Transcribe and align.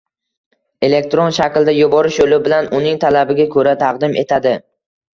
elektron 0.87 1.35
shaklda 1.39 1.77
yuborish 1.81 2.19
yo‘li 2.23 2.41
bilan 2.49 2.73
uning 2.81 3.01
talabiga 3.07 3.49
ko‘ra 3.55 3.79
taqdim 3.87 4.21
etadi. 4.27 4.61